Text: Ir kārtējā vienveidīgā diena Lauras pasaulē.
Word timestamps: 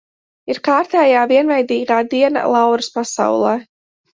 Ir 0.53 0.59
kārtējā 0.67 1.25
vienveidīgā 1.33 1.99
diena 2.15 2.47
Lauras 2.55 2.91
pasaulē. 2.99 3.57